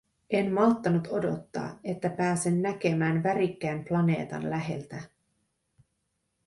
[0.29, 5.01] En malttanut odottaa, että pääsen näkemään värikkään planeetan läheltä.